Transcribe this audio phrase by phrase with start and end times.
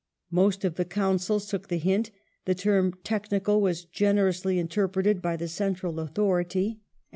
[0.31, 2.09] Most of the Councils took the hint;
[2.45, 6.79] the term" technical" was generously intei preted by the Central authority, and the 1 Mr.
[6.79, 7.07] Arnold ap.